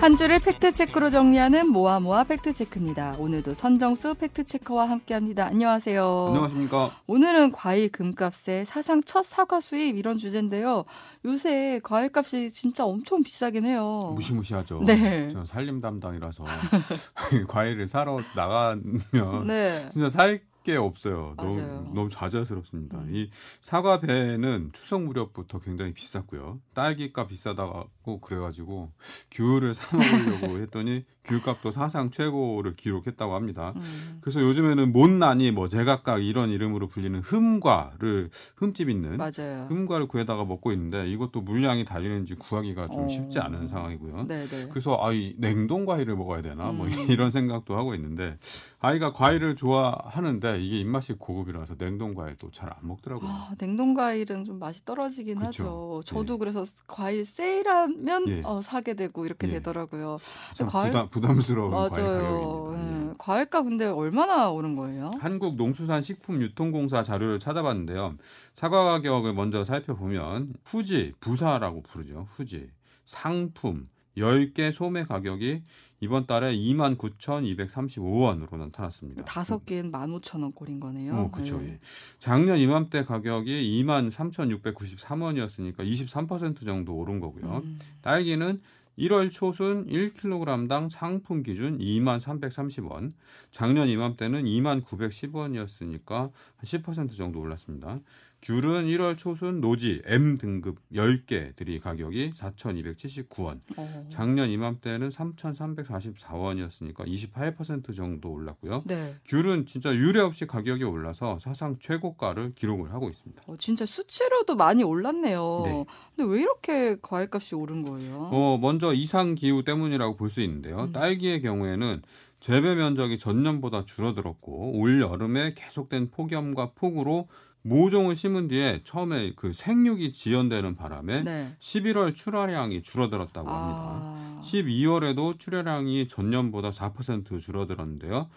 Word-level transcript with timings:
한 0.00 0.16
주를 0.16 0.38
팩트체크로 0.38 1.10
정리하는 1.10 1.70
모아모아 1.72 2.22
팩트체크입니다. 2.24 3.16
오늘도 3.18 3.54
선정수 3.54 4.14
팩트체커와 4.14 4.88
함께합니다. 4.88 5.46
안녕하세요. 5.46 6.26
안녕하십니까. 6.28 6.92
오늘은 7.08 7.50
과일 7.50 7.90
금값의 7.90 8.64
사상 8.64 9.02
첫 9.02 9.24
사과 9.24 9.58
수입 9.58 9.96
이런 9.96 10.16
주제인데요. 10.16 10.84
요새 11.24 11.80
과일 11.82 12.10
값이 12.14 12.52
진짜 12.52 12.84
엄청 12.84 13.24
비싸긴 13.24 13.64
해요. 13.66 14.12
무시무시하죠. 14.14 14.84
네. 14.86 15.30
저 15.32 15.44
살림 15.44 15.80
담당이라서 15.80 16.44
과일을 17.48 17.88
사러 17.88 18.20
나가면 18.36 19.46
네. 19.48 19.88
진짜 19.90 20.08
살 20.08 20.40
게 20.68 20.76
없어요. 20.76 21.34
맞아요. 21.38 21.54
너무 21.54 21.94
너무 21.94 22.08
좌절스럽습니다. 22.10 22.98
음. 22.98 23.08
이 23.10 23.30
사과 23.62 24.00
배는 24.00 24.70
추석 24.74 25.02
무렵부터 25.02 25.60
굉장히 25.60 25.94
비쌌고요. 25.94 26.60
딸기값 26.74 27.28
비싸다고 27.28 28.20
그래가지고 28.20 28.92
귤을 29.30 29.72
사 29.72 29.96
먹으려고 29.96 30.58
했더니 30.60 31.06
귤값도 31.28 31.70
사상 31.70 32.10
최고를 32.10 32.74
기록했다고 32.74 33.34
합니다. 33.34 33.72
음, 33.76 34.18
그래서 34.20 34.40
요즘에는 34.40 34.92
못난이 34.92 35.50
뭐 35.52 35.68
제각각 35.68 36.22
이런 36.24 36.50
이름으로 36.50 36.88
불리는 36.88 37.20
흠과를 37.20 38.30
흠집 38.56 38.88
있는 38.88 39.16
맞아요. 39.18 39.66
흠과를 39.68 40.08
구해다가 40.08 40.44
먹고 40.44 40.72
있는데 40.72 41.06
이것도 41.08 41.42
물량이 41.42 41.84
달리는지 41.84 42.34
구하기가 42.36 42.88
좀 42.88 43.04
어. 43.04 43.08
쉽지 43.08 43.38
않은 43.38 43.68
상황이고요. 43.68 44.26
네네. 44.26 44.68
그래서 44.70 44.98
아이 45.00 45.34
냉동 45.38 45.84
과일을 45.84 46.16
먹어야 46.16 46.42
되나 46.42 46.72
뭐 46.72 46.86
음. 46.86 46.90
이런 47.10 47.30
생각도 47.30 47.76
하고 47.76 47.94
있는데 47.94 48.38
아이가 48.80 49.12
과일을 49.12 49.56
좋아하는데 49.56 50.60
이게 50.60 50.78
입맛이 50.80 51.12
고급이라서 51.14 51.76
냉동 51.76 52.14
과일도 52.14 52.50
잘 52.52 52.68
안 52.68 52.86
먹더라고요. 52.86 53.28
아, 53.28 53.50
냉동 53.58 53.94
과일은 53.94 54.44
좀 54.44 54.58
맛이 54.58 54.84
떨어지긴 54.84 55.36
그쵸. 55.36 55.48
하죠. 55.48 56.02
저도 56.04 56.34
예. 56.34 56.38
그래서 56.38 56.64
과일 56.86 57.24
세일하면 57.24 58.28
예. 58.28 58.42
어, 58.44 58.60
사게 58.62 58.94
되고 58.94 59.24
이렇게 59.24 59.48
예. 59.48 59.52
되더라고요. 59.54 60.18
참 60.54 60.66
과일- 60.68 60.92
부담, 60.92 61.08
부담스러운 61.20 61.70
과일 61.70 61.90
맞아요. 61.90 62.22
가격입니다. 62.22 63.10
예. 63.10 63.14
과일값 63.18 63.64
근데 63.64 63.86
얼마나 63.86 64.50
오른 64.50 64.76
거예요? 64.76 65.10
한국 65.20 65.56
농수산 65.56 66.02
식품유통공사 66.02 67.02
자료를 67.02 67.38
찾아봤는데요. 67.38 68.16
사과 68.54 68.84
가격을 68.84 69.34
먼저 69.34 69.64
살펴보면 69.64 70.54
후지, 70.64 71.12
부사라고 71.20 71.82
부르죠. 71.82 72.28
후지, 72.36 72.68
상품, 73.04 73.88
10개 74.16 74.72
소매 74.72 75.04
가격이 75.04 75.62
이번 76.00 76.26
달에 76.26 76.54
29,235원으로 76.56 78.56
나타났습니다. 78.56 79.24
다섯 79.24 79.66
개는 79.66 79.90
15,000원 79.90 80.54
꼴인 80.54 80.78
거네요. 80.80 81.12
어, 81.14 81.30
그렇죠. 81.30 81.58
네. 81.58 81.70
예. 81.72 81.78
작년 82.20 82.58
이맘때 82.58 83.04
가격이 83.04 83.84
23,693원이었으니까 83.84 85.78
23% 85.78 86.64
정도 86.64 86.94
오른 86.94 87.18
거고요. 87.20 87.62
음, 87.64 87.78
딸기는 88.02 88.60
1월 88.98 89.30
초순 89.30 89.86
1kg당 89.86 90.90
상품 90.90 91.44
기준 91.44 91.78
2만 91.78 92.18
330원, 92.18 93.12
작년 93.52 93.88
이맘때는 93.88 94.42
2만 94.42 94.82
910원이었으니까 94.82 96.32
10% 96.64 97.16
정도 97.16 97.38
올랐습니다. 97.38 98.00
귤은 98.40 98.86
1월 98.86 99.16
초순 99.18 99.60
노지 99.60 100.00
M 100.06 100.38
등급 100.38 100.76
10개들이 100.92 101.80
가격이 101.80 102.32
4,279원, 102.36 103.58
어. 103.76 104.06
작년 104.10 104.48
이맘때는 104.48 105.08
3,344원이었으니까 105.08 107.06
28% 107.06 107.94
정도 107.96 108.30
올랐고요. 108.30 108.84
네. 108.86 109.16
귤은 109.26 109.66
진짜 109.66 109.92
유례 109.94 110.20
없이 110.20 110.46
가격이 110.46 110.84
올라서 110.84 111.38
사상 111.40 111.78
최고가를 111.80 112.54
기록을 112.54 112.92
하고 112.92 113.08
있습니다. 113.10 113.42
어, 113.46 113.56
진짜 113.58 113.84
수치로도 113.84 114.54
많이 114.54 114.84
올랐네요. 114.84 115.62
네. 115.64 115.84
근데 116.16 116.32
왜 116.32 116.40
이렇게 116.40 116.96
과일값이 117.02 117.56
오른 117.56 117.82
거예요? 117.82 118.28
어, 118.30 118.58
먼저 118.60 118.92
이상 118.94 119.34
기후 119.34 119.64
때문이라고 119.64 120.16
볼 120.16 120.28
수 120.28 120.42
있는데요. 120.42 120.76
음. 120.84 120.92
딸기의 120.92 121.40
경우에는 121.40 122.02
재배 122.40 122.74
면적이 122.74 123.16
전년보다 123.18 123.86
줄어들었고 123.86 124.78
올 124.78 125.00
여름에 125.00 125.54
계속된 125.54 126.10
폭염과 126.10 126.72
폭우로 126.74 127.28
모종을 127.62 128.16
심은 128.16 128.48
뒤에 128.48 128.80
처음에 128.84 129.32
그 129.36 129.52
생육이 129.52 130.12
지연되는 130.12 130.76
바람에 130.76 131.22
네. 131.22 131.56
11월 131.58 132.14
출하량이 132.14 132.82
줄어들었다고 132.82 133.48
합니다. 133.48 134.00
아, 134.02 134.40
12월에도 134.42 135.38
출하량이 135.38 136.08
전년보다 136.08 136.70
4% 136.70 137.40
줄어들었는데요. 137.40 138.28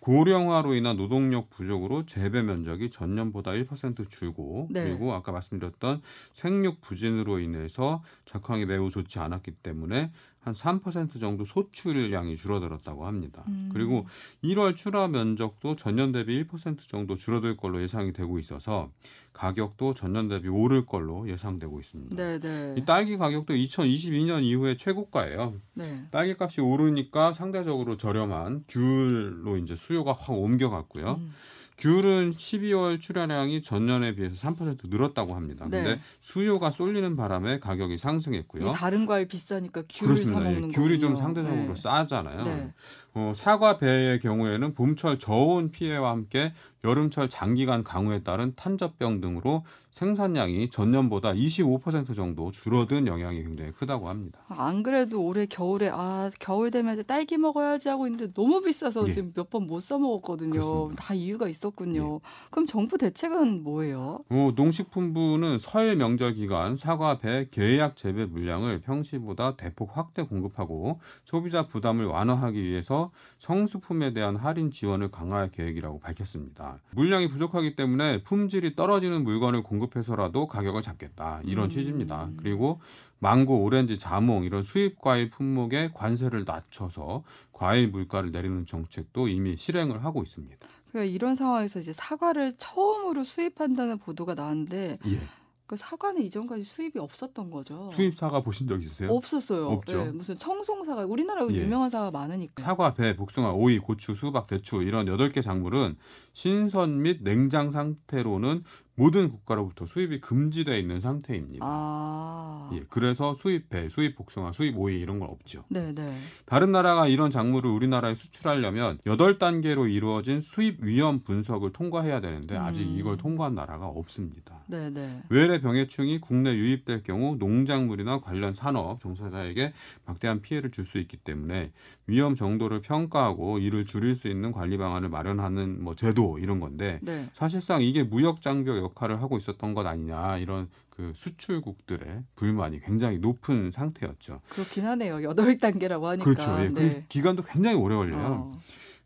고령화로 0.00 0.74
인한 0.74 0.96
노동력 0.96 1.50
부족으로 1.50 2.06
재배 2.06 2.40
면적이 2.40 2.90
전년보다 2.90 3.50
1% 3.50 4.08
줄고 4.08 4.68
네. 4.70 4.84
그리고 4.84 5.12
아까 5.12 5.32
말씀드렸던 5.32 6.02
생육 6.32 6.80
부진으로 6.80 7.40
인해서 7.40 8.02
작황이 8.24 8.64
매우 8.64 8.90
좋지 8.90 9.18
않았기 9.18 9.50
때문에 9.62 10.12
한 10.40 10.54
3% 10.54 11.20
정도 11.20 11.44
소출량이 11.44 12.36
줄어들었다고 12.36 13.06
합니다. 13.06 13.44
음. 13.48 13.70
그리고 13.72 14.06
1월 14.42 14.76
출하 14.76 15.08
면적도 15.08 15.76
전년 15.76 16.12
대비 16.12 16.44
1% 16.44 16.80
정도 16.88 17.16
줄어들 17.16 17.56
걸로 17.56 17.82
예상이 17.82 18.12
되고 18.12 18.38
있어서 18.38 18.90
가격도 19.32 19.94
전년 19.94 20.28
대비 20.28 20.48
오를 20.48 20.86
걸로 20.86 21.28
예상되고 21.28 21.80
있습니다. 21.80 22.16
네네. 22.16 22.74
이 22.78 22.84
딸기 22.84 23.16
가격도 23.16 23.54
2022년 23.54 24.42
이후에 24.42 24.76
최고가예요. 24.76 25.54
네. 25.74 26.06
딸기 26.10 26.34
값이 26.38 26.60
오르니까 26.60 27.32
상대적으로 27.32 27.96
저렴한 27.96 28.64
귤로 28.68 29.56
이제 29.58 29.76
수요가 29.76 30.12
확 30.12 30.32
옮겨갔고요. 30.32 31.18
음. 31.20 31.32
귤은 31.78 32.32
12월 32.34 33.00
출하량이 33.00 33.62
전년에 33.62 34.14
비해서 34.14 34.34
3% 34.36 34.88
늘었다고 34.90 35.34
합니다. 35.34 35.66
네. 35.70 35.82
근데 35.82 36.00
수요가 36.18 36.70
쏠리는 36.70 37.16
바람에 37.16 37.60
가격이 37.60 37.98
상승했고요. 37.98 38.68
이 38.68 38.72
다른 38.72 39.06
과일 39.06 39.28
비싸니까 39.28 39.82
귤을 39.88 40.24
사 40.24 40.32
그렇습니다. 40.32 40.50
예, 40.50 40.54
먹는 40.54 40.68
귤이 40.70 40.98
좀. 40.98 41.16
상대적으로 41.16 41.74
네. 41.74 41.74
싸잖아요. 41.74 42.44
네. 42.44 42.72
어, 43.14 43.32
사과 43.34 43.78
배의 43.78 44.18
경우에는 44.20 44.74
봄철 44.74 45.18
저온 45.18 45.70
피해와 45.70 46.10
함께 46.10 46.52
여름철 46.84 47.28
장기간 47.28 47.82
강우에 47.84 48.22
따른 48.22 48.52
탄저병 48.56 49.20
등으로 49.20 49.64
생산량이 50.02 50.70
전년보다 50.70 51.32
25% 51.32 52.14
정도 52.14 52.52
줄어든 52.52 53.08
영향이 53.08 53.42
굉장히 53.42 53.72
크다고 53.72 54.08
합니다. 54.08 54.38
안 54.48 54.84
그래도 54.84 55.24
올해 55.24 55.44
겨울에 55.46 55.90
아 55.92 56.30
겨울 56.38 56.70
되면 56.70 56.94
이제 56.94 57.02
딸기 57.02 57.36
먹어야지 57.36 57.88
하고 57.88 58.06
있는데 58.06 58.32
너무 58.32 58.62
비싸서 58.62 59.08
예. 59.08 59.12
지금 59.12 59.32
몇 59.34 59.48
번 59.50 59.66
못 59.66 59.80
사 59.82 59.98
먹었거든요. 59.98 60.50
그렇습니다. 60.52 60.92
예. 61.02 61.06
다 61.06 61.14
이유가 61.14 61.48
있었군요. 61.48 62.20
그럼 62.50 62.66
정부 62.66 62.96
대책은 62.96 63.64
뭐예요? 63.64 64.20
어, 64.30 64.52
농식품부는 64.54 65.58
설 65.58 65.96
명절 65.96 66.34
기간 66.34 66.76
사과 66.76 67.18
배 67.18 67.48
계약 67.50 67.96
재배 67.96 68.24
물량을 68.24 68.80
평시보다 68.82 69.56
대폭 69.56 69.96
확대 69.96 70.22
공급하고 70.22 71.00
소비자 71.24 71.66
부담을 71.66 72.06
완화하기 72.06 72.62
위해서 72.62 73.10
성수품에 73.38 74.12
대한 74.12 74.36
할인 74.36 74.70
지원을 74.70 75.10
강화할 75.10 75.50
계획이라고 75.50 75.98
밝혔습니다. 75.98 76.78
물량이 76.94 77.28
부족하기 77.28 77.74
때문에 77.74 78.22
품질이 78.22 78.76
떨어지는 78.76 79.24
물건을 79.24 79.62
공급 79.64 79.87
해서라도 79.96 80.46
가격을 80.46 80.82
잡겠다 80.82 81.40
이런 81.44 81.66
음. 81.66 81.68
취지입니다. 81.70 82.30
그리고 82.36 82.80
망고, 83.20 83.62
오렌지, 83.64 83.98
자몽 83.98 84.44
이런 84.44 84.62
수입 84.62 85.00
과일 85.00 85.30
품목에 85.30 85.90
관세를 85.92 86.44
낮춰서 86.44 87.24
과일 87.52 87.88
물가를 87.88 88.30
내리는 88.30 88.64
정책도 88.64 89.28
이미 89.28 89.56
실행을 89.56 90.04
하고 90.04 90.22
있습니다. 90.22 90.68
그러니까 90.90 91.12
이런 91.14 91.34
상황에서 91.34 91.80
이제 91.80 91.92
사과를 91.92 92.54
처음으로 92.56 93.24
수입한다는 93.24 93.98
보도가 93.98 94.34
나왔는데 94.34 94.98
예. 95.06 95.20
그 95.68 95.76
사과는 95.76 96.22
이전까지 96.22 96.64
수입이 96.64 96.98
없었던 96.98 97.50
거죠. 97.50 97.90
수입 97.92 98.16
사과 98.16 98.40
보신 98.40 98.66
적 98.66 98.82
있으세요? 98.82 99.12
없었어요. 99.12 99.68
없죠. 99.68 100.00
예, 100.00 100.04
무슨 100.10 100.34
청송 100.34 100.86
사과 100.86 101.04
우리나라에 101.04 101.46
예. 101.50 101.56
유명한 101.56 101.90
사과 101.90 102.10
많으니까. 102.10 102.62
사과, 102.62 102.94
배, 102.94 103.14
복숭아, 103.14 103.52
오이, 103.52 103.78
고추, 103.78 104.14
수박, 104.14 104.46
대추 104.46 104.82
이런 104.82 105.04
8개 105.04 105.42
작물은 105.42 105.96
신선 106.32 107.02
및 107.02 107.18
냉장 107.22 107.70
상태로는 107.70 108.64
모든 108.98 109.30
국가로부터 109.30 109.86
수입이 109.86 110.20
금지되어 110.20 110.76
있는 110.76 111.00
상태입니다. 111.00 111.64
아. 111.64 112.68
예, 112.74 112.82
그래서 112.90 113.32
수입 113.34 113.70
배, 113.70 113.88
수입 113.88 114.16
복숭아, 114.16 114.50
수입 114.50 114.76
오이 114.76 114.98
이런 114.98 115.20
건 115.20 115.28
없죠. 115.30 115.64
네, 115.68 115.94
네. 115.94 116.04
다른 116.46 116.72
나라가 116.72 117.06
이런 117.06 117.30
작물을 117.30 117.70
우리나라에 117.70 118.16
수출하려면 118.16 118.98
8단계로 119.06 119.88
이루어진 119.88 120.40
수입 120.40 120.82
위험 120.82 121.20
분석을 121.20 121.72
통과해야 121.72 122.20
되는데 122.20 122.56
아직 122.56 122.82
음. 122.82 122.96
이걸 122.98 123.16
통과한 123.16 123.54
나라가 123.54 123.86
없습니다. 123.86 124.64
네, 124.66 124.90
네. 124.90 125.22
외래 125.28 125.60
병해충이 125.60 126.20
국내 126.20 126.52
유입될 126.54 127.04
경우 127.04 127.36
농작물이나 127.36 128.20
관련 128.20 128.52
산업 128.52 128.98
종사자에게 129.00 129.74
막대한 130.06 130.42
피해를 130.42 130.72
줄 130.72 130.88
수 130.88 130.96
있기 130.96 131.18
때문에 131.18 131.70
위험 132.06 132.34
정도를 132.34 132.80
평가하고 132.80 133.58
이를 133.58 133.84
줄일 133.84 134.16
수 134.16 134.28
있는 134.28 134.52
관리 134.52 134.78
방안을 134.78 135.10
마련하는 135.10 135.84
뭐 135.84 135.94
제도 135.94 136.38
이런 136.38 136.60
건데 136.60 136.98
네. 137.02 137.28
사실상 137.34 137.82
이게 137.82 138.02
무역 138.02 138.40
장벽 138.40 138.87
역할을 138.88 139.22
하고 139.22 139.36
있었던 139.36 139.74
것 139.74 139.86
아니냐 139.86 140.38
이런 140.38 140.68
그 140.90 141.12
수출국들의 141.14 142.24
불만이 142.34 142.80
굉장히 142.80 143.18
높은 143.18 143.70
상태였죠. 143.70 144.40
그렇긴 144.48 144.84
하네요. 144.86 145.22
여덟 145.22 145.56
단계라고 145.58 146.08
하니까. 146.08 146.24
그렇죠. 146.24 146.56
예. 146.60 146.68
네. 146.68 146.72
그 146.72 147.04
기간도 147.08 147.42
굉장히 147.44 147.76
오래 147.76 147.94
걸려요. 147.94 148.50
어. 148.50 148.58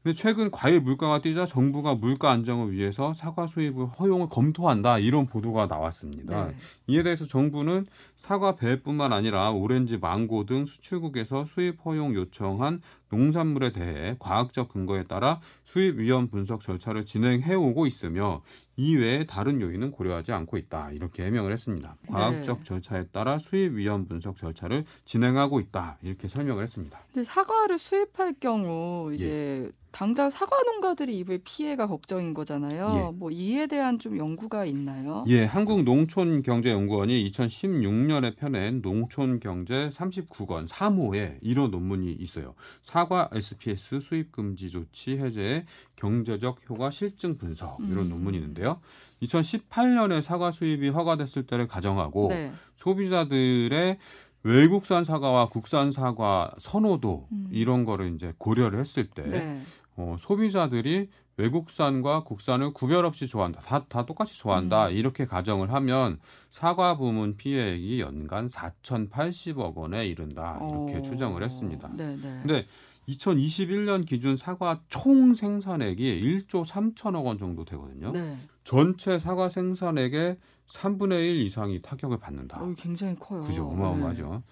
근데 0.03 0.17
최근 0.17 0.51
과일 0.51 0.81
물가가 0.81 1.21
뛰자 1.21 1.47
정부가 1.47 1.95
물가 1.95 2.31
안정을 2.33 2.73
위해서 2.73 3.15
사과 3.15 3.47
수입을 3.47 3.87
허용을 3.87 4.29
검토한다 4.31 4.99
이런 4.99 5.27
보도가 5.27 5.67
나왔습니다. 5.67 6.47
네. 6.47 6.57
이에 6.89 7.03
대해서 7.05 7.25
정부는 7.25 7.87
사과 8.23 8.55
배뿐만 8.55 9.13
아니라 9.13 9.51
오렌지, 9.51 9.99
망고 9.99 10.47
등 10.47 10.65
수출국에서 10.65 11.45
수입 11.45 11.85
허용 11.85 12.15
요청한 12.15 12.81
농산물에 13.11 13.73
대해 13.73 14.17
과학적 14.21 14.69
근거에 14.69 15.05
따라 15.05 15.41
수입 15.65 15.99
위험 15.99 16.29
분석 16.29 16.63
절차를 16.63 17.05
진행해 17.05 17.55
오고 17.55 17.87
있으며 17.87 18.43
이외에 18.77 19.27
다른 19.27 19.61
요인은 19.61 19.91
고려하지 19.91 20.33
않고 20.33 20.57
있다. 20.57 20.93
이렇게 20.93 21.25
해명을 21.25 21.53
했습니다. 21.53 21.97
과학적 22.09 22.59
네. 22.59 22.65
절차에 22.65 23.05
따라 23.13 23.39
수입 23.39 23.75
위험 23.75 24.07
분석 24.07 24.39
절차를 24.39 24.85
진행하고 25.05 25.61
있다. 25.61 25.99
이렇게 26.03 26.27
설명을 26.27 26.63
했습니다. 26.63 26.99
근데 27.13 27.25
사과를 27.25 27.79
수입할 27.79 28.35
경우 28.41 29.11
예. 29.11 29.15
이제 29.15 29.71
당장 29.93 30.31
사과 30.31 30.63
농가들이 30.63 31.19
입을 31.19 31.41
피해가 31.45 31.87
걱정인 31.87 32.33
거잖아요. 32.33 33.11
예. 33.13 33.17
뭐 33.17 33.31
이에 33.31 33.67
대한 33.67 33.99
좀 33.99 34.17
연구가 34.17 34.65
있나요? 34.65 35.25
예, 35.29 35.45
한국농촌경제연구원이 35.45 37.31
2016년 37.31 38.12
에 38.13 38.35
펴낸 38.35 38.83
농촌경제 38.83 39.91
39권 39.91 40.69
3호에 40.69 41.39
이런 41.41 41.71
논문이 41.71 42.13
있어요. 42.13 42.55
사과 42.83 43.31
SPS 43.33 44.01
수입 44.01 44.33
금지 44.33 44.69
조치 44.71 45.17
해제의 45.17 45.65
경제적 45.97 46.61
효과 46.69 46.91
실증 46.91 47.39
분석 47.39 47.79
이런 47.81 48.07
음. 48.07 48.09
논문이 48.11 48.37
있는데요. 48.37 48.81
2018년에 49.23 50.21
사과 50.21 50.51
수입이 50.51 50.91
허가됐을 50.91 51.47
때를 51.47 51.67
가정하고 51.67 52.29
네. 52.29 52.53
소비자들의 52.75 53.99
외국산 54.45 55.05
사과와 55.05 55.49
국산 55.49 55.93
사과 55.93 56.51
선호도 56.59 57.29
음. 57.33 57.49
이런 57.51 57.85
거를 57.85 58.15
이제 58.15 58.33
고려를 58.39 58.81
했을 58.81 59.09
때 59.09 59.23
네. 59.23 59.63
어, 59.97 60.17
소비자들이 60.19 61.09
외국산과 61.37 62.25
국산을 62.25 62.73
구별 62.73 63.05
없이 63.05 63.27
좋아한다. 63.27 63.61
다, 63.61 63.85
다 63.89 64.05
똑같이 64.05 64.37
좋아한다. 64.39 64.89
음. 64.89 64.93
이렇게 64.93 65.25
가정을 65.25 65.73
하면 65.73 66.19
사과 66.51 66.97
부문 66.97 67.37
피해액이 67.37 68.01
연간 68.01 68.47
4,080억 68.47 69.75
원에 69.75 70.07
이른다. 70.07 70.59
이렇게 70.61 70.97
어. 70.97 71.03
추정을 71.03 71.43
했습니다. 71.43 71.91
네, 71.95 72.17
네. 72.17 72.41
근데 72.43 72.67
2021년 73.09 74.07
기준 74.07 74.37
사과 74.37 74.81
총 74.89 75.35
생산액이 75.35 76.47
1조 76.49 76.65
3천억 76.67 77.25
원 77.25 77.39
정도 77.39 77.65
되거든요. 77.65 78.13
네. 78.13 78.39
전체 78.65 79.19
사과 79.19 79.49
생산액의 79.49 80.37
3분의 80.69 81.29
1 81.29 81.41
이상이 81.43 81.83
타격을 81.83 82.19
받는다. 82.19 82.63
어, 82.63 82.73
굉장히 82.77 83.15
커요. 83.19 83.45
그죠 83.45 83.67
어마어마하죠. 83.69 84.43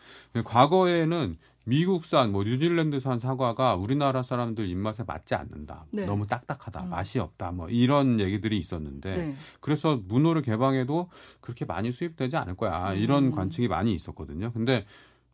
과거에는 0.44 1.34
미국산 1.66 2.32
뭐 2.32 2.42
뉴질랜드산 2.42 3.18
사과가 3.18 3.76
우리나라 3.76 4.22
사람들 4.22 4.66
입맛에 4.68 5.04
맞지 5.04 5.34
않는다. 5.34 5.84
네. 5.90 6.04
너무 6.04 6.26
딱딱하다. 6.26 6.84
음. 6.84 6.90
맛이 6.90 7.18
없다. 7.18 7.52
뭐 7.52 7.68
이런 7.68 8.18
얘기들이 8.18 8.58
있었는데 8.58 9.16
네. 9.16 9.26
네. 9.28 9.36
그래서 9.60 10.00
문호를 10.08 10.42
개방해도 10.42 11.08
그렇게 11.40 11.64
많이 11.64 11.92
수입되지 11.92 12.36
않을 12.36 12.56
거야. 12.56 12.92
이런 12.94 13.26
음. 13.26 13.30
관측이 13.30 13.68
많이 13.68 13.94
있었거든요. 13.94 14.52
근데 14.52 14.84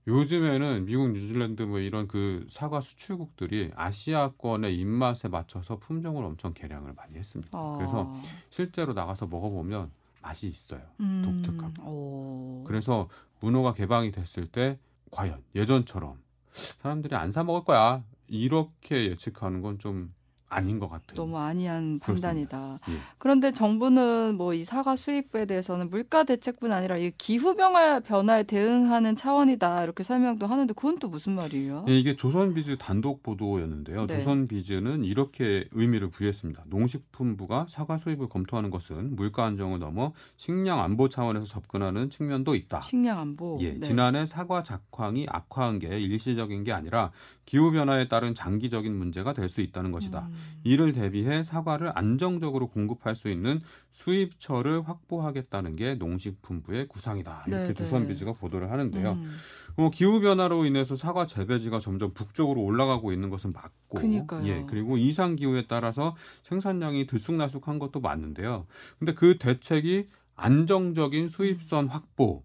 요즘에는 0.06 0.85
미국, 0.87 1.11
뉴질랜드 1.11 1.62
뭐 1.62 1.81
이런 1.81 2.06
그 2.06 2.47
사과 2.49 2.81
수출국들이 2.81 3.73
아시아권의 3.75 4.79
입맛에 4.79 5.29
맞춰서 5.29 5.79
품종을 5.79 6.25
엄청 6.25 6.55
개량을 6.55 6.93
많이 6.94 7.17
했습니다. 7.17 7.50
아. 7.58 7.75
그래서 7.76 8.14
실제로 8.50 8.93
나가서 8.93 9.26
먹어보면 9.26 9.91
맛이 10.23 10.47
있어요. 10.49 10.82
음. 11.00 11.43
독특하고. 11.44 11.73
어. 11.81 12.64
그래서 12.67 13.05
문호가 13.41 13.75
개방이 13.75 14.12
됐을 14.12 14.47
때 14.47 14.79
과연 15.11 15.43
예전처럼 15.55 16.19
사람들이 16.53 17.14
안 17.17 17.31
사 17.32 17.43
먹을 17.44 17.64
거야 17.64 18.03
이렇게 18.29 19.11
예측하는 19.11 19.61
건 19.61 19.79
좀 19.79 20.12
아닌 20.48 20.78
것 20.78 20.88
같아요. 20.88 21.14
너무 21.16 21.37
아니한 21.38 21.98
판단이다. 21.98 22.78
예. 22.88 22.93
그런데 23.19 23.52
정부는 23.52 24.37
뭐 24.37 24.54
이 24.54 24.64
사과 24.64 24.96
수입에 24.96 25.44
대해서는 25.44 25.90
물가 25.90 26.25
대책뿐 26.25 26.72
아니라 26.72 26.96
이 26.96 27.10
기후 27.19 27.54
변화 27.56 28.00
변화에 28.00 28.44
대응하는 28.44 29.14
차원이다 29.16 29.82
이렇게 29.82 30.02
설명도 30.04 30.46
하는데 30.46 30.72
그건 30.72 30.98
또 30.98 31.08
무슨 31.08 31.34
말이에요? 31.34 31.84
예, 31.88 31.98
이게 31.98 32.16
조선비즈 32.16 32.78
단독 32.78 33.22
보도였는데요. 33.22 34.06
네. 34.06 34.19
조선비즈는 34.19 35.04
이렇게 35.04 35.69
의미를 35.72 36.08
부여했습니다. 36.10 36.64
농식품부가 36.66 37.66
사과 37.69 37.98
수입을 37.98 38.28
검토하는 38.28 38.70
것은 38.70 39.16
물가 39.16 39.44
안정을 39.44 39.78
넘어 39.78 40.12
식량 40.37 40.81
안보 40.81 41.08
차원에서 41.08 41.44
접근하는 41.44 42.08
측면도 42.10 42.54
있다. 42.54 42.82
식량 42.82 43.19
안보. 43.19 43.58
예, 43.60 43.72
네. 43.75 43.81
지난해 43.81 44.26
사과 44.26 44.62
작황이 44.62 45.26
악화한 45.28 45.81
게 45.81 45.98
일시적인 46.00 46.64
게 46.64 46.72
아니라 46.72 47.10
기후 47.44 47.70
변화에 47.72 48.08
따른 48.08 48.34
장기적인 48.34 48.96
문제가 48.96 49.32
될 49.32 49.46
수 49.46 49.60
있다는 49.60 49.93
것이다. 49.93 50.26
음. 50.28 50.36
이를 50.65 50.93
대비해 50.93 51.44
사과를 51.44 51.93
안정적으로 51.94 52.69
공급할 52.69 53.15
수 53.15 53.29
있는 53.29 53.61
수입처를 53.91 54.88
확보하겠다는 54.88 55.77
게 55.77 55.94
농식품부의 55.94 56.88
구상이다. 56.88 57.44
이렇게 57.47 57.62
네, 57.62 57.69
네. 57.69 57.75
조선비즈가 57.75 58.33
보도를 58.33 58.71
하는데요. 58.71 59.12
음. 59.12 59.37
어, 59.77 59.91
기후 59.91 60.21
변화로 60.21 60.65
인해서 60.65 60.97
사과 60.97 61.27
재배지가 61.27 61.79
점점 61.79 62.12
북쪽으로 62.12 62.62
올라가고 62.62 63.12
있는 63.12 63.31
것은 63.31 63.53
맞고, 63.53 63.99
그니까요. 63.99 64.47
예, 64.47 64.65
그리고 64.69 64.97
이상 64.97 65.37
기후에 65.37 65.67
따라서 65.69 66.17
생산량이 66.44 67.06
들쑥날쑥한 67.06 67.79
것도 67.79 68.00
맞는데요. 68.00 68.67
근데 68.99 69.12
그 69.12 69.39
대책이 69.39 70.06
안정적인 70.35 71.29
수입선 71.29 71.89
확보, 71.89 72.44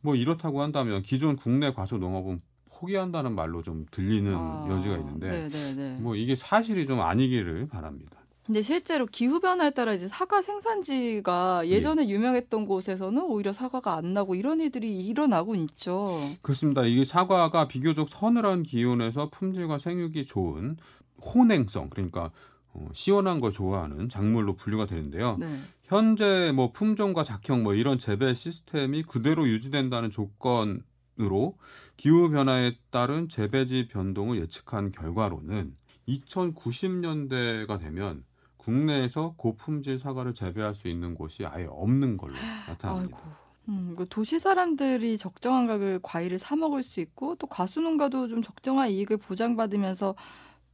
뭐 0.00 0.14
이렇다고 0.14 0.62
한다면 0.62 1.02
기존 1.02 1.36
국내 1.36 1.72
과수 1.72 1.98
농업은 1.98 2.40
포기한다는 2.80 3.34
말로 3.34 3.62
좀 3.62 3.86
들리는 3.90 4.34
아, 4.34 4.66
여지가 4.70 4.96
있는데, 4.96 5.28
네, 5.28 5.48
네, 5.50 5.74
네. 5.74 5.96
뭐 6.00 6.16
이게 6.16 6.34
사실이 6.34 6.86
좀 6.86 7.00
아니기를 7.00 7.68
바랍니다. 7.68 8.16
근데 8.46 8.62
실제로 8.62 9.06
기후 9.06 9.38
변화에 9.38 9.70
따라 9.70 9.92
이제 9.92 10.08
사과 10.08 10.42
생산지가 10.42 11.68
예전에 11.68 12.08
유명했던 12.08 12.66
곳에서는 12.66 13.22
오히려 13.22 13.52
사과가 13.52 13.94
안 13.94 14.12
나고 14.12 14.34
이런 14.34 14.60
일들이 14.60 14.98
일어나고 14.98 15.54
있죠. 15.54 16.18
그렇습니다. 16.42 16.82
이게 16.84 17.04
사과가 17.04 17.68
비교적 17.68 18.08
서늘한 18.08 18.64
기온에서 18.64 19.28
품질과 19.30 19.78
생육이 19.78 20.24
좋은 20.24 20.78
혼행성, 21.22 21.90
그러니까 21.90 22.32
어, 22.72 22.88
시원한 22.92 23.40
걸 23.40 23.52
좋아하는 23.52 24.08
작물로 24.08 24.56
분류가 24.56 24.86
되는데요. 24.86 25.36
네. 25.38 25.46
현재 25.84 26.50
뭐 26.54 26.72
품종과 26.72 27.24
작형 27.24 27.62
뭐 27.62 27.74
이런 27.74 27.98
재배 27.98 28.32
시스템이 28.34 29.02
그대로 29.02 29.46
유지된다는 29.46 30.10
조건 30.10 30.82
으로 31.20 31.58
기후 31.96 32.30
변화에 32.30 32.76
따른 32.90 33.28
재배지 33.28 33.88
변동을 33.88 34.40
예측한 34.40 34.92
결과로는 34.92 35.76
2090년대가 36.08 37.78
되면 37.78 38.24
국내에서 38.56 39.34
고품질 39.36 39.98
사과를 39.98 40.34
재배할 40.34 40.74
수 40.74 40.88
있는 40.88 41.14
곳이 41.14 41.44
아예 41.46 41.66
없는 41.68 42.16
걸로 42.16 42.34
나타납니다. 42.66 43.18
아이고. 43.18 43.50
음, 43.68 43.94
그 43.96 44.06
도시 44.08 44.38
사람들이 44.38 45.16
적정한 45.16 45.66
가격에 45.66 46.00
과일을 46.02 46.38
사 46.38 46.56
먹을 46.56 46.82
수 46.82 47.00
있고 47.00 47.36
또 47.36 47.46
과수농가도 47.46 48.28
좀 48.28 48.42
적정한 48.42 48.90
이익을 48.90 49.18
보장받으면서 49.18 50.14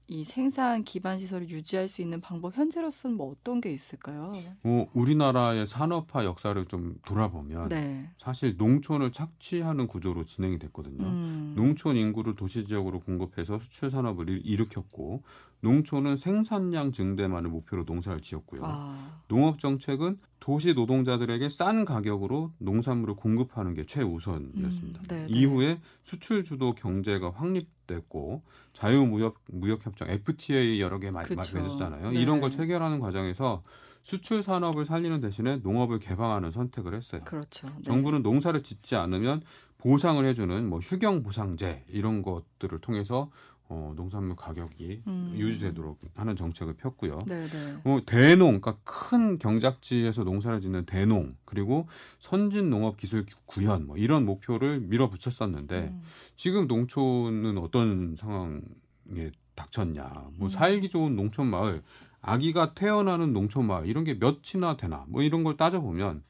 이 0.09 0.23
생산 0.23 0.85
기반 0.85 1.19
시설을 1.19 1.51
유지할 1.51 1.89
수 1.89 2.01
있는 2.01 2.21
방법 2.21 2.57
현재로서는 2.57 3.17
뭐 3.17 3.33
어떤 3.33 3.61
게 3.61 3.73
있을까요? 3.73 4.31
뭐 4.63 4.89
우리나라의 4.95 5.67
산업화 5.67 6.25
역사를 6.25 6.65
좀 6.67 6.97
돌아보면 7.05 7.69
네. 7.71 8.09
사실 8.17 8.57
농촌을 8.57 9.11
착취하는 9.11 9.89
구조로 9.89 10.25
진행이 10.25 10.61
됐거든요. 10.61 11.05
음. 11.05 11.55
농촌 11.57 11.97
인구를 11.97 12.37
도시 12.37 12.65
지역으로 12.67 13.01
공급해서 13.01 13.59
수출 13.59 13.91
산업을 13.91 14.29
일- 14.31 14.43
일으켰고 14.45 15.25
농촌은 15.61 16.17
생산량 16.17 16.93
증대만을 16.93 17.51
목표로 17.51 17.85
농사를 17.87 18.21
지었고요. 18.21 18.63
아. 18.65 19.21
농업 19.29 19.59
정책은 19.59 20.19
도시 20.39 20.75
노동자들에게 20.75 21.49
싼 21.49 21.85
가격으로 21.85 22.53
농산물을 22.59 23.17
공급하는 23.17 23.75
게 23.75 23.85
최우선이었습니다. 23.85 25.01
음, 25.01 25.05
네, 25.09 25.27
네. 25.27 25.27
이후에 25.29 25.81
수출 26.03 26.45
주도 26.45 26.75
경제가 26.75 27.31
확립됐고 27.31 28.43
자유무역 28.73 29.43
무역 29.49 29.85
협정 29.85 30.09
FTA 30.09 30.81
여러 30.81 30.99
개 30.99 31.11
많이. 31.11 31.29
맺었잖아요. 31.35 32.13
네. 32.13 32.21
이런 32.21 32.41
걸 32.41 32.51
체결하는 32.51 33.01
과정에서 33.01 33.63
수출 34.03 34.41
산업을 34.43 34.85
살리는 34.85 35.21
대신에 35.21 35.57
농업을 35.57 35.99
개방하는 35.99 36.53
선택을 36.53 36.95
했어요. 36.95 37.23
그렇죠. 37.25 37.67
네. 37.67 37.83
정부는 37.83 38.23
농사를 38.23 38.63
짓지 38.63 38.95
않으면 38.95 39.43
보상을 39.79 40.25
해주는 40.25 40.69
뭐 40.69 40.79
휴경 40.79 41.23
보상제 41.23 41.85
이런 41.89 42.23
것들을 42.23 42.79
통해서 42.81 43.31
어, 43.69 43.93
농산물 43.97 44.37
가격이 44.37 45.03
음. 45.07 45.35
유지되도록 45.37 45.99
하는 46.15 46.37
정책을 46.37 46.75
폈고요. 46.75 47.19
네, 47.27 47.47
네. 47.47 47.77
어, 47.85 48.01
대농, 48.07 48.61
그러니까 48.61 48.77
큰 48.85 49.39
경작지에서 49.39 50.23
농사를 50.23 50.61
짓는 50.61 50.87
대농, 50.87 51.37
그리고 51.45 51.89
선진 52.19 52.71
농업 52.71 52.97
기술 52.97 53.27
구현, 53.45 53.87
뭐 53.87 53.97
이런 53.97 54.25
목표를 54.25 54.81
밀어붙였었는데 54.81 55.79
음. 55.79 56.03
지금 56.37 56.69
농촌은 56.69 57.59
어떤 57.59 58.15
상황에 58.17 59.33
닥쳤냐? 59.57 60.13
뭐 60.37 60.47
음. 60.47 60.49
살기 60.49 60.89
좋은 60.89 61.17
농촌 61.17 61.49
마을, 61.49 61.83
아기가 62.21 62.75
태어나는 62.75 63.33
농촌 63.33 63.67
마을 63.67 63.87
이런 63.87 64.05
게 64.05 64.15
몇이나 64.15 64.77
되나? 64.77 65.05
뭐 65.09 65.23
이런 65.23 65.43
걸 65.43 65.57
따져 65.57 65.81
보면 65.81 66.23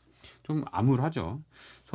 좀 0.43 0.65
암울하죠. 0.71 1.43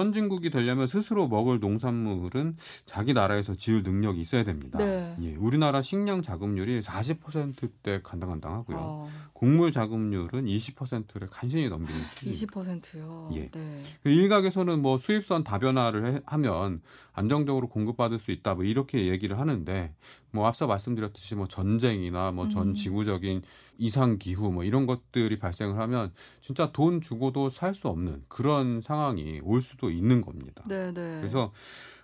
선진국이 0.05 0.50
되려면 0.50 0.88
스스로 0.88 1.27
먹을 1.27 1.60
농산물은 1.60 2.58
자기 2.86 3.13
나라에서 3.13 3.53
지을 3.53 3.84
능력이 3.84 4.20
있어야 4.22 4.43
됩니다. 4.43 4.79
네. 4.79 5.15
예, 5.22 5.36
우리나라 5.36 5.84
식량 5.84 6.24
자급률이 6.24 6.79
40%대 6.79 8.00
간당간당하고요. 8.01 8.77
어, 8.79 9.10
곡물 9.34 9.72
자급률은 9.72 10.46
20%를 10.46 11.29
간신히 11.29 11.70
넘기는 11.70 12.01
수준. 12.15 12.31
20%요. 12.34 13.29
예. 13.36 13.50
네. 13.51 13.84
그 14.01 14.10
일각에서는 14.10 14.81
뭐 14.81 14.98
수입선 14.98 15.43
다변화를 15.43 16.15
해- 16.15 16.22
하면 16.25 16.81
안정적으로 17.13 17.67
공급받을 17.70 18.17
수 18.17 18.31
있다 18.31 18.55
뭐 18.55 18.63
이렇게 18.63 19.08
얘기를 19.08 19.38
하는데 19.38 19.93
뭐 20.31 20.48
앞서 20.48 20.65
말씀드렸듯이 20.65 21.36
뭐 21.36 21.46
전쟁이나 21.46 22.31
뭐전 22.31 22.70
음. 22.70 22.74
지구적인 22.74 23.41
이상 23.77 24.17
기후 24.17 24.51
뭐 24.51 24.63
이런 24.63 24.86
것들이 24.86 25.38
발생을 25.39 25.77
하면 25.79 26.12
진짜 26.39 26.72
돈 26.72 27.01
주고도 27.01 27.50
살 27.50 27.74
수 27.75 27.88
없는 27.88 28.24
그런 28.27 28.81
상황이 28.81 29.39
올 29.43 29.60
수도 29.62 29.90
있는 29.91 30.21
겁니다. 30.21 30.63
네, 30.67 30.91
네. 30.93 31.17
그래서 31.19 31.51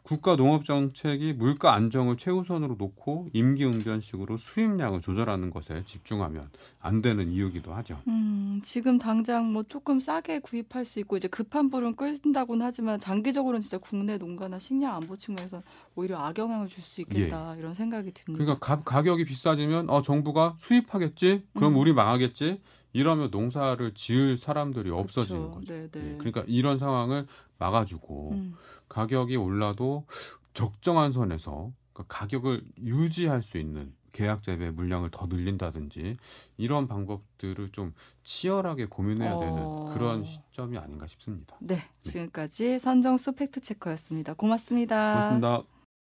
국가 0.07 0.37
농업 0.37 0.63
정책이 0.63 1.33
물가 1.33 1.73
안정을 1.73 2.15
최우선으로 2.15 2.75
놓고 2.79 3.27
임기응변식으로 3.33 4.37
수입량을 4.37 5.01
조절하는 5.01 5.49
것에 5.49 5.83
집중하면 5.85 6.49
안 6.79 7.01
되는 7.01 7.29
이유기도 7.29 7.73
하죠. 7.73 7.99
음, 8.07 8.61
지금 8.63 8.97
당장 8.97 9.51
뭐 9.51 9.63
조금 9.63 9.99
싸게 9.99 10.39
구입할 10.39 10.85
수 10.85 11.01
있고 11.01 11.17
이제 11.17 11.27
급한 11.27 11.69
불은 11.69 11.97
끄신다고는 11.97 12.65
하지만 12.65 12.99
장기적으로는 13.01 13.59
진짜 13.59 13.77
국내 13.79 14.17
농가나 14.17 14.59
식량 14.59 14.95
안보 14.95 15.17
측면에서 15.17 15.61
오히려 15.95 16.17
악영향을 16.19 16.67
줄 16.67 16.87
수 16.87 17.01
있겠다 17.01 17.55
이런 17.57 17.73
생각이 17.73 18.11
듭니다. 18.13 18.45
그러니까 18.45 18.65
가, 18.65 18.81
가격이 18.83 19.25
비싸지면 19.25 19.89
어 19.89 20.01
정부가 20.01 20.55
수입하겠지? 20.59 21.43
그럼 21.53 21.73
음. 21.73 21.79
우리 21.79 21.91
망하겠지? 21.91 22.61
이러면 22.97 23.29
농사를 23.29 23.93
지을 23.93 24.37
사람들이 24.37 24.89
없어지는 24.89 25.41
그렇죠. 25.41 25.59
거죠. 25.59 25.73
네, 25.73 25.87
네. 25.91 26.13
예, 26.13 26.17
그러니까 26.17 26.43
이런 26.47 26.79
상황을 26.79 27.27
막아주고 27.59 28.31
음, 28.31 28.55
가격이 28.89 29.35
올라도 29.35 30.07
적정한 30.55 31.11
선에서 31.11 31.71
그러니까 31.93 32.17
가격을 32.17 32.63
유지할 32.79 33.43
수 33.43 33.59
있는 33.59 33.93
계약 34.13 34.41
재배 34.41 34.71
물량을 34.71 35.11
더 35.11 35.27
늘린다든지 35.27 36.17
이런 36.57 36.87
방법들을 36.87 37.69
좀 37.69 37.93
치열하게 38.23 38.87
고민해야 38.87 39.35
어. 39.35 39.39
되는 39.41 39.93
그런 39.93 40.23
시점이 40.23 40.79
아닌가 40.79 41.05
싶습니다. 41.05 41.55
네, 41.59 41.75
지금까지 42.01 42.79
선정수 42.79 43.33
팩트 43.33 43.61
체커였습니다. 43.61 44.33
고맙습니다. 44.33 45.13
고맙습니다. 45.13 45.76